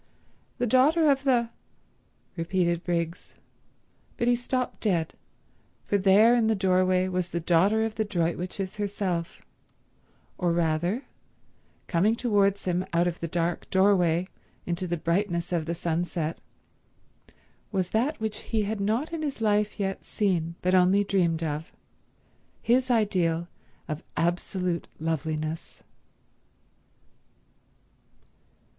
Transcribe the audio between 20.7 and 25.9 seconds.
only dreamed of, his ideal of absolute loveliness.